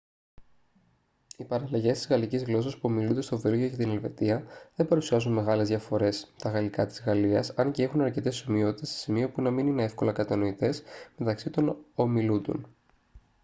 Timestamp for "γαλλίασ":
7.03-7.49